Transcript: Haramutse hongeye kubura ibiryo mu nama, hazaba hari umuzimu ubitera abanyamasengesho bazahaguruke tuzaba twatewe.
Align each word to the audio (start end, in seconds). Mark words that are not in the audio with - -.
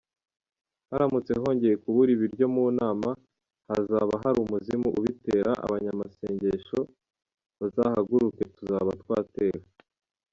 Haramutse 0.89 1.31
hongeye 1.43 1.75
kubura 1.83 2.09
ibiryo 2.13 2.45
mu 2.55 2.65
nama, 2.79 3.09
hazaba 3.69 4.13
hari 4.23 4.37
umuzimu 4.45 4.89
ubitera 4.99 5.51
abanyamasengesho 5.65 6.79
bazahaguruke 7.59 8.43
tuzaba 8.57 8.91
twatewe. 9.01 9.61